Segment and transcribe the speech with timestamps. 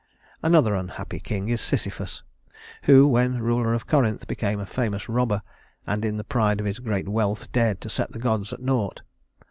[0.41, 2.23] Another unhappy king is Sisyphus,
[2.85, 5.43] who, when ruler of Corinth, became a famous robber,
[5.85, 9.01] and in the pride of his great wealth dared to set the gods at naught.